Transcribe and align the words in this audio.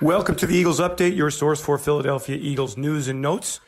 Welcome 0.00 0.36
to 0.36 0.46
the 0.46 0.54
Eagles 0.54 0.78
Update, 0.78 1.16
your 1.16 1.28
source 1.28 1.60
for 1.60 1.76
Philadelphia 1.76 2.36
Eagles 2.36 2.76
news 2.76 3.08
and 3.08 3.20
notes. 3.20 3.58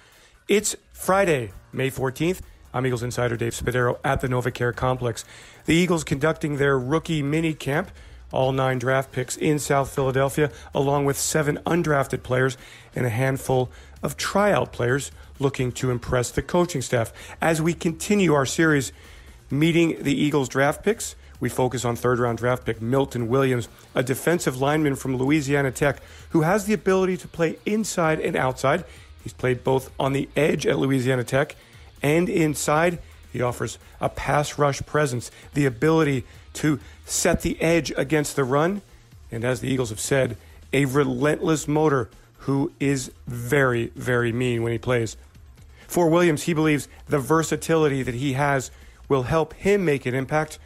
It's 0.46 0.76
Friday, 0.92 1.50
May 1.72 1.91
14th. 1.91 2.41
I'm 2.72 2.86
Eagles 2.86 3.02
insider 3.02 3.36
Dave 3.36 3.52
Spadaro 3.52 3.99
at 4.04 4.20
the 4.20 4.29
NovaCare 4.29 4.77
Complex. 4.77 5.24
The 5.65 5.74
Eagles 5.74 6.04
conducting 6.04 6.58
their 6.58 6.79
rookie 6.79 7.20
mini 7.20 7.52
camp, 7.52 7.90
all 8.30 8.52
nine 8.52 8.79
draft 8.79 9.11
picks 9.11 9.36
in 9.36 9.58
South 9.58 9.93
Philadelphia, 9.93 10.52
along 10.72 11.04
with 11.04 11.18
seven 11.18 11.56
undrafted 11.66 12.22
players 12.22 12.56
and 12.94 13.04
a 13.04 13.10
handful 13.10 13.68
of 14.00 14.16
tryout 14.16 14.72
players 14.72 15.10
looking 15.40 15.72
to 15.72 15.90
impress 15.90 16.30
the 16.30 16.42
coaching 16.42 16.80
staff. 16.80 17.12
As 17.40 17.60
we 17.60 17.74
continue 17.74 18.34
our 18.34 18.46
series 18.46 18.92
meeting 19.50 20.00
the 20.00 20.14
Eagles 20.14 20.48
draft 20.48 20.84
picks, 20.84 21.16
we 21.41 21.48
focus 21.48 21.84
on 21.84 21.96
third 21.96 22.18
round 22.18 22.38
draft 22.38 22.64
pick 22.64 22.80
Milton 22.80 23.29
Williams, 23.29 23.68
a 23.95 24.02
defensive 24.02 24.61
lineman 24.61 24.95
from 24.95 25.16
Louisiana 25.16 25.73
Tech 25.73 26.01
who 26.30 26.42
has 26.42 26.66
the 26.66 26.74
ability 26.74 27.16
to 27.16 27.28
play 27.28 27.59
inside 27.66 28.20
and 28.20 28.37
outside. 28.37 28.84
He's 29.24 29.33
played 29.33 29.64
both 29.64 29.91
on 29.98 30.12
the 30.12 30.28
edge 30.37 30.66
at 30.66 30.78
Louisiana 30.78 31.24
Tech 31.24 31.56
and 32.02 32.28
inside. 32.28 32.98
He 33.33 33.41
offers 33.42 33.78
a 34.00 34.09
pass 34.09 34.59
rush 34.59 34.80
presence, 34.83 35.30
the 35.55 35.66
ability 35.66 36.24
to 36.55 36.80
set 37.05 37.42
the 37.42 37.61
edge 37.61 37.92
against 37.97 38.36
the 38.36 38.45
run, 38.45 38.83
and 39.30 39.45
as 39.45 39.61
the 39.61 39.69
Eagles 39.69 39.91
have 39.91 40.00
said, 40.00 40.36
a 40.72 40.84
relentless 40.84 41.69
motor 41.69 42.11
who 42.38 42.72
is 42.80 43.12
very, 43.27 43.88
very 43.95 44.33
mean 44.33 44.62
when 44.62 44.72
he 44.72 44.78
plays. 44.78 45.16
For 45.86 46.09
Williams, 46.09 46.45
he 46.45 46.55
believes 46.55 46.88
the 47.09 47.19
versatility 47.19 48.02
that 48.02 48.14
he 48.14 48.33
has 48.34 48.70
will 49.09 49.25
help 49.25 49.55
him 49.55 49.84
make 49.84 50.06
an 50.06 50.14
impact 50.14 50.59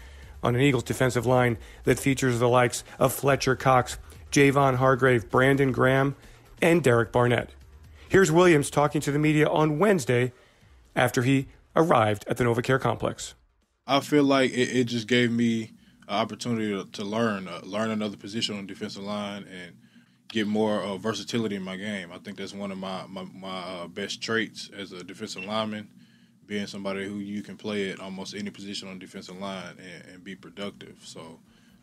on 0.45 0.55
an 0.55 0.61
Eagles 0.61 0.85
defensive 0.85 1.27
line 1.27 1.57
that 1.85 1.99
features 1.99 2.39
the 2.39 2.49
likes 2.49 2.85
of 2.99 3.13
Fletcher 3.13 3.57
Cox, 3.57 3.99
Javon 4.31 4.77
Hargrave, 4.77 5.31
Brandon 5.31 5.73
Graham, 5.73 6.15
and 6.61 6.83
Derek 6.83 7.11
Barnett. 7.11 7.51
Here's 8.09 8.31
Williams 8.31 8.71
talking 8.71 9.01
to 9.01 9.11
the 9.11 9.19
media 9.19 9.49
on 9.49 9.79
Wednesday 9.79 10.33
after 10.95 11.23
he 11.23 11.49
arrived 11.75 12.25
at 12.29 12.37
the 12.37 12.45
NovaCare 12.45 12.81
complex. 12.81 13.35
I 13.87 14.01
feel 14.01 14.25
like 14.25 14.53
it, 14.53 14.77
it 14.77 14.85
just 14.85 15.09
gave 15.09 15.33
me 15.33 15.73
an 16.07 16.15
opportunity 16.15 16.71
to, 16.71 16.85
to 16.93 17.05
learn, 17.05 17.49
uh, 17.49 17.61
learn 17.65 17.91
another 17.91 18.17
position 18.17 18.57
on 18.57 18.67
the 18.67 18.73
defensive 18.73 19.03
line, 19.03 19.45
and 19.51 19.77
get 20.29 20.47
more 20.47 20.81
uh, 20.83 20.97
versatility 20.97 21.57
in 21.57 21.63
my 21.63 21.77
game. 21.77 22.11
I 22.13 22.19
think 22.19 22.37
that's 22.37 22.55
one 22.55 22.71
of 22.71 22.79
my 22.79 23.05
my, 23.09 23.25
my 23.25 23.59
uh, 23.59 23.87
best 23.89 24.23
traits 24.23 24.71
as 24.77 24.93
a 24.93 25.03
defensive 25.03 25.45
lineman 25.45 25.89
being 26.47 26.67
somebody 26.67 27.07
who 27.07 27.17
you 27.17 27.43
can 27.43 27.57
play 27.57 27.91
at 27.91 28.01
almost 28.01 28.35
any 28.35 28.51
position 28.51 28.89
on 28.89 28.95
the 28.95 29.01
defensive 29.01 29.39
line 29.39 29.77
and, 29.79 30.15
and 30.15 30.25
be 30.25 30.35
productive. 30.35 30.97
So 31.03 31.39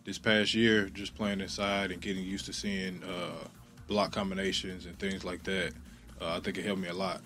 this 0.06 0.18
past 0.18 0.54
year, 0.54 0.90
just 0.90 1.16
playing 1.16 1.42
inside 1.42 1.92
and 1.92 2.02
getting 2.02 2.24
used 2.24 2.46
to 2.46 2.54
seeing 2.54 3.02
uh, 3.04 3.48
block 3.88 4.12
combinations 4.12 4.86
and 4.86 4.98
things 5.00 5.24
like 5.24 5.44
that, 5.44 5.74
uh, 6.22 6.38
I 6.38 6.40
think 6.40 6.58
it 6.58 6.66
helped 6.66 6.82
me 6.82 6.90
a 6.90 6.94
lot. 6.94 7.22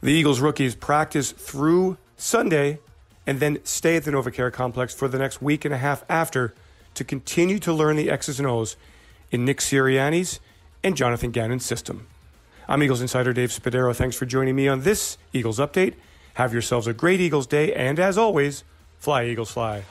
The 0.00 0.12
Eagles 0.12 0.40
rookies 0.40 0.74
practice 0.74 1.32
through 1.32 1.96
Sunday 2.16 2.80
and 3.26 3.38
then 3.38 3.58
stay 3.64 3.96
at 3.96 4.04
the 4.04 4.10
NovaCare 4.10 4.52
complex 4.52 4.94
for 4.94 5.08
the 5.08 5.18
next 5.18 5.40
week 5.40 5.64
and 5.64 5.72
a 5.72 5.78
half 5.78 6.04
after 6.08 6.54
to 6.94 7.04
continue 7.04 7.58
to 7.60 7.72
learn 7.72 7.96
the 7.96 8.10
X's 8.10 8.38
and 8.38 8.48
O's 8.48 8.76
in 9.30 9.44
Nick 9.44 9.58
Sirianni's 9.58 10.40
and 10.82 10.96
Jonathan 10.96 11.30
Gannon's 11.30 11.64
system. 11.64 12.06
I'm 12.68 12.82
Eagles 12.82 13.00
insider 13.00 13.32
Dave 13.32 13.50
Spadaro. 13.50 13.94
Thanks 13.94 14.16
for 14.16 14.26
joining 14.26 14.56
me 14.56 14.68
on 14.68 14.82
this 14.82 15.18
Eagles 15.32 15.58
update. 15.58 15.94
Have 16.34 16.52
yourselves 16.52 16.86
a 16.86 16.94
great 16.94 17.20
Eagles 17.20 17.46
day, 17.46 17.74
and 17.74 17.98
as 18.00 18.16
always, 18.16 18.64
fly, 18.98 19.26
Eagles, 19.26 19.50
fly. 19.50 19.84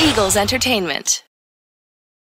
Eagles 0.00 0.36
Entertainment. 0.36 1.27